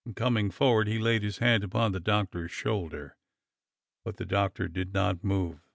and 0.03 0.15
coming 0.15 0.49
for 0.49 0.71
ward 0.71 0.87
he 0.87 0.97
laid 0.97 1.21
his 1.21 1.37
hand 1.37 1.63
upon 1.63 1.91
the 1.91 1.99
Doctor's 1.99 2.49
shoulder. 2.49 3.15
But 4.03 4.17
the 4.17 4.25
Doctor 4.25 4.67
did 4.67 4.95
not 4.95 5.23
move. 5.23 5.61